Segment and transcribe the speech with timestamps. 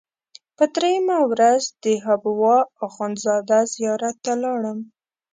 [0.57, 2.57] په درېیمه ورځ د حبوا
[2.87, 4.79] اخندزاده زیارت ته لاړم.